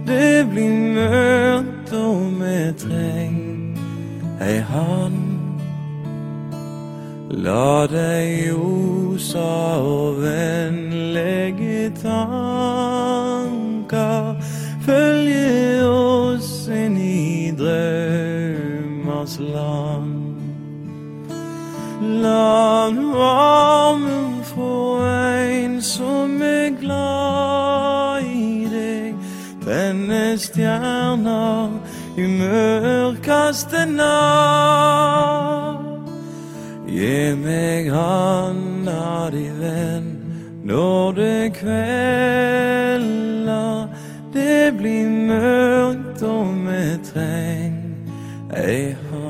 [0.07, 3.75] Det blir mørkt og vi trenger
[4.41, 5.30] ei hand.
[7.30, 13.30] La deg ljosa og vennlige tanker
[14.82, 20.21] følge oss inn i drømmers land.
[22.00, 29.14] La armen få en som er glad i deg,
[29.61, 31.68] Denne stjerna
[32.17, 35.77] i mørkeste natt.
[36.89, 40.08] Gi meg handa di, venn,
[40.64, 42.80] når det kvelder.
[44.33, 47.77] Det blir mørkt og vi treng
[48.56, 49.30] ei hand.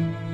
[0.00, 0.29] La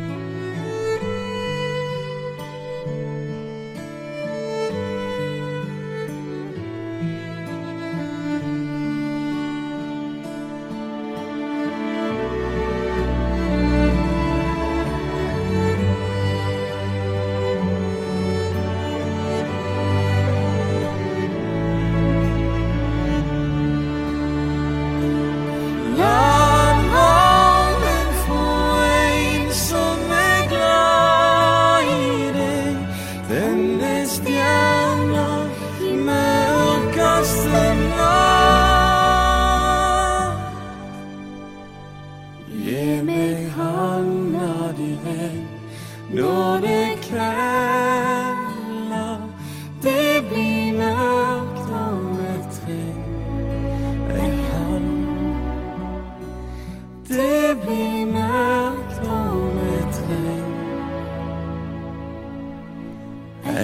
[33.86, 35.35] denne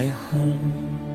[0.03, 1.12] 裂痕